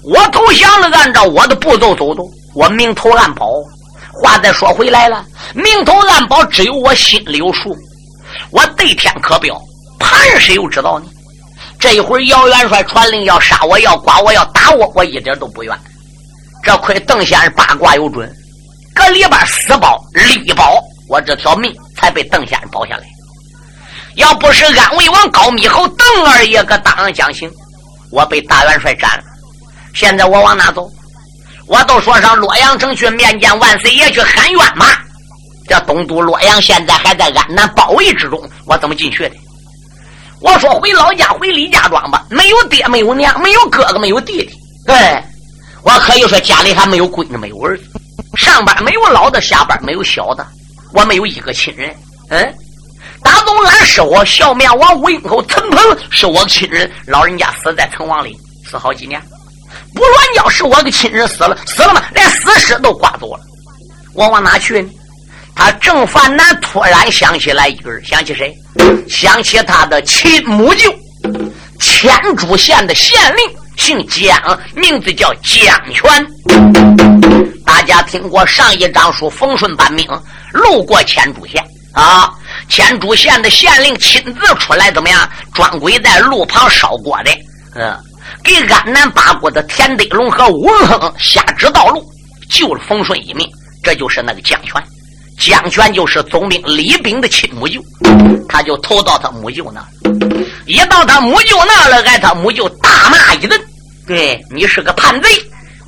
[0.03, 2.22] 我投降了，按照我的步骤走的，
[2.53, 3.47] 我明投暗保。
[4.22, 7.76] 话再说回来了，明投暗保只有我心里有数，
[8.51, 9.59] 我对天可表，
[9.97, 11.07] 旁人谁又知道呢？
[11.82, 15.77] 这一会儿，姚元帅传令要杀我，要剐我，要打我，我一点都不愿。
[16.61, 18.32] 这亏邓先生八卦有准，
[18.93, 20.79] 搁里边死保、力保
[21.09, 23.03] 我这条命，才被邓先生保下来。
[24.13, 27.49] 要不是安魏王高密侯邓二爷搁当阳讲行，
[28.11, 29.23] 我被大元帅斩了。
[29.95, 30.88] 现在我往哪走？
[31.65, 34.86] 我都说上洛阳城去面见万岁爷去喊冤嘛。
[35.67, 39.36] 这东都洛阳现在还在安南包围之中，我怎么进去的？
[40.42, 42.26] 我说回老家，回李家庄吧。
[42.30, 44.52] 没有爹，没有娘，没有哥哥，没有弟弟。
[44.86, 44.96] 对，
[45.84, 47.84] 我可以说家里还没有闺女，没有儿子。
[48.38, 50.46] 上班没有老的，下班没有小的。
[50.94, 51.96] 我没有一个亲人。
[52.30, 52.56] 嗯，
[53.24, 55.80] 大东安是我小面王吴英口陈鹏
[56.10, 58.36] 是我亲人，老人家死在城隍里，
[58.70, 59.22] 死好几年。
[59.94, 62.04] 不乱叫是我的亲人死了，死了吗？
[62.14, 63.42] 连死尸都刮走了。
[64.16, 64.89] 我往哪去呢？
[65.56, 68.54] 他正烦恼，突然想起来一个人，想起谁？
[69.08, 70.93] 想起他的亲母舅，
[71.80, 73.45] 千竹县的县令，
[73.78, 76.28] 姓江，名字叫江泉。
[77.66, 80.08] 大家听过上一章书，冯顺搬命
[80.52, 82.32] 路过千竹县啊，
[82.70, 85.30] 千竹县的县令亲自出来，怎么样？
[85.54, 87.32] 专轨在路旁烧锅的，
[87.76, 87.95] 嗯，
[88.43, 92.04] 给安南八国的田德龙和吴文亨下指道路，
[92.49, 93.47] 救了冯顺一命。
[93.84, 94.82] 这就是那个江泉。
[95.42, 97.82] 江泉就是总兵李炳的亲母舅，
[98.48, 99.84] 他就投到他母舅那
[100.68, 103.60] 一到他母舅那了，挨他母舅大骂一顿。
[104.06, 105.30] 对你是个叛贼，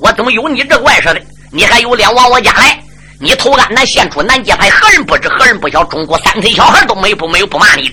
[0.00, 1.22] 我怎么有你这外甥的？
[1.52, 2.82] 你还有脸往我家来？
[3.20, 5.28] 你投安南献出南界派，何人不知？
[5.28, 5.84] 何人不晓？
[5.84, 7.88] 中国三岁小孩都没不没有不骂你。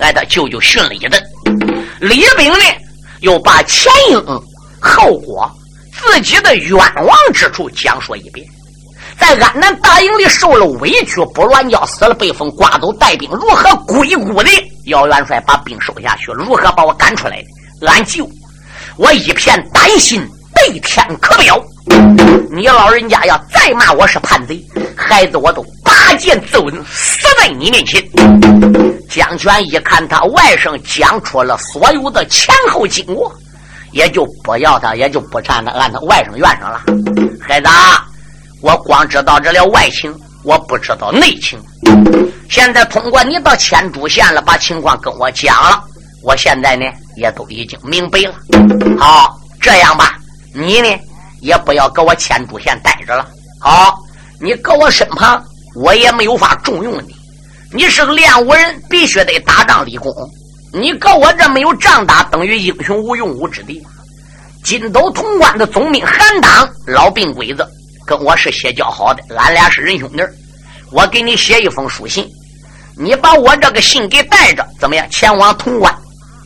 [0.00, 1.22] 挨他舅舅训了一顿。
[2.00, 2.64] 李炳呢，
[3.20, 4.20] 又把前因
[4.80, 5.48] 后果、
[5.92, 8.44] 自己的冤枉之处讲述一遍。
[9.18, 14.50] 在安南大营里受了委屈，不乱叫死了，被风刮走带兵，如何归故的？
[14.86, 17.42] 姚元帅把兵收下去，如何把我赶出来
[17.80, 17.86] 的？
[17.86, 18.28] 俺舅，
[18.96, 21.62] 我一片担心，对天可表。
[22.50, 24.62] 你老人家要再骂我是叛贼，
[24.96, 28.02] 孩子我都拔剑自刎，死在你面前。
[29.08, 33.32] 江权一看他外甥讲出了所有的前后经过，
[33.92, 36.82] 也就不要他，也就不站他，按他外甥院上了。
[37.40, 37.68] 孩子。
[38.64, 40.10] 我光知道这了外情，
[40.42, 41.62] 我不知道内情。
[42.48, 45.84] 现在通过你到千珠县了，把情况跟我讲了，
[46.22, 46.86] 我现在呢
[47.18, 48.34] 也都已经明白了。
[48.98, 50.14] 好，这样吧，
[50.54, 50.88] 你呢
[51.42, 53.28] 也不要搁我千珠县待着了。
[53.60, 53.98] 好，
[54.40, 55.44] 你搁我身旁，
[55.76, 57.14] 我也没有法重用你。
[57.70, 60.10] 你是个练武人，必须得打仗立功。
[60.72, 63.86] 你搁我这没有仗打，等于英雄无用武之地。
[64.64, 67.68] 金斗潼关的总兵韩当老病鬼子，
[68.06, 70.22] 跟我是写交好的，俺俩是仁兄弟。
[70.90, 72.28] 我给你写一封书信，
[72.96, 75.06] 你把我这个信给带着，怎么样？
[75.10, 75.92] 前往潼关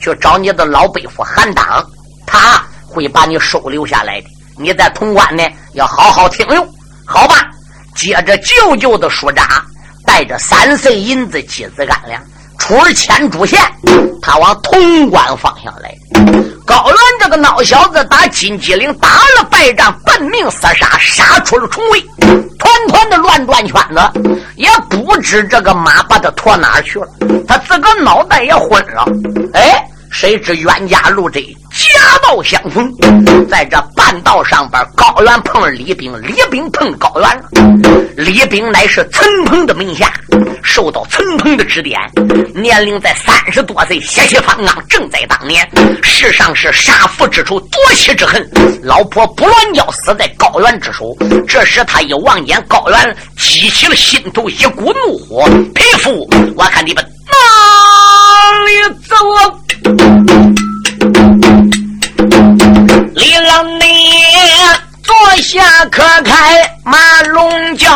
[0.01, 1.85] 去找你的老背夫韩当，
[2.27, 4.27] 他会把你收留下来的。
[4.57, 5.43] 你在潼关呢，
[5.75, 6.67] 要好好听用，
[7.05, 7.47] 好吧？
[7.95, 9.63] 接着舅舅的书札，
[10.07, 12.23] 带着三岁银子、几子干粮，
[12.59, 13.61] 出了千珠县，
[14.23, 15.95] 他往潼关方向来。
[16.69, 22.01] 高伦这个孬小子打金鸡岭打了败仗，奔命厮杀，杀出了重围，
[22.59, 27.09] 团团的乱转圈子，也不知这个马把他拖哪儿去了，
[27.49, 29.07] 他自个脑袋也昏了。
[29.55, 31.41] 哎，谁知冤家路窄，
[31.79, 32.93] 夹道相逢，
[33.49, 37.45] 在这半道上边，高原碰了李冰，李冰碰高原。
[38.17, 40.13] 李冰乃是陈鹏的门下，
[40.65, 41.97] 受到陈鹏的指点，
[42.53, 45.65] 年龄在三十多岁，血气方刚，正在当年。
[46.03, 48.45] 世上是杀父之仇，夺妻之恨，
[48.83, 51.17] 老婆不乱叫，死在高原之手。
[51.47, 55.49] 这时他一望见高原，激起了心头一股怒火。
[55.77, 58.73] 匹夫，我看你们哪里
[59.09, 59.15] 走？
[63.19, 63.85] 李郎你。
[65.03, 67.89] 坐下可开马龙角，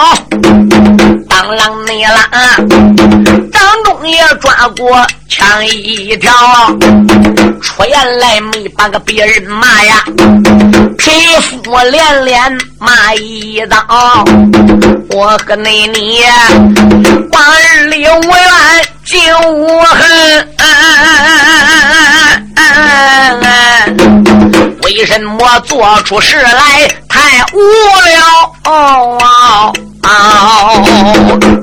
[1.28, 6.32] 当啷你啷，当中也抓过枪一条，
[7.60, 10.02] 出言来没把个别人骂呀，
[10.96, 11.10] 皮
[11.40, 11.60] 肤
[11.90, 14.24] 连连骂一刀，
[15.10, 16.24] 我和你你
[17.30, 19.18] 往日里无怨就
[19.50, 20.48] 无恨。
[24.82, 27.58] 为什么做出事来太无
[28.04, 28.52] 聊？
[28.64, 29.72] 哦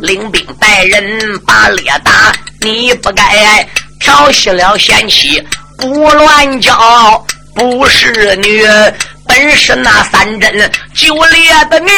[0.02, 3.64] 领兵带人把猎打，你不该
[4.00, 5.40] 调戏了贤妻
[5.78, 8.66] 不乱叫，不是女，
[9.28, 11.92] 本是那三针九猎的女，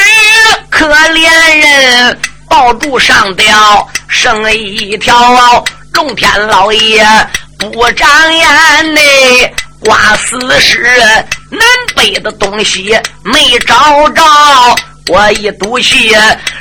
[0.69, 2.19] 可怜人
[2.49, 5.63] 抱住上吊剩一条，
[5.93, 7.05] 众天老爷
[7.57, 9.53] 不长眼嘞。
[9.82, 10.84] 挂死尸，
[11.49, 11.59] 南
[11.95, 13.75] 北的东西没找
[14.09, 14.23] 着，
[15.07, 16.15] 我一赌气，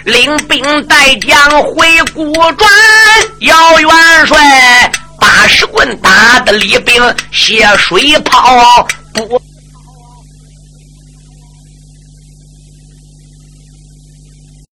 [0.05, 2.71] 领兵带将回古庄，
[3.41, 3.91] 姚元
[4.27, 4.91] 帅
[5.21, 9.41] 八十棍打的李兵血水泡，不